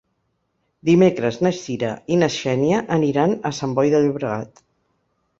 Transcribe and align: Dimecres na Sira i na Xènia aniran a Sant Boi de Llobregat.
Dimecres 0.89 1.35
na 1.47 1.51
Sira 1.57 1.91
i 2.15 2.17
na 2.21 2.29
Xènia 2.35 2.79
aniran 2.95 3.35
a 3.49 3.51
Sant 3.59 3.77
Boi 3.81 3.93
de 3.97 4.01
Llobregat. 4.07 4.63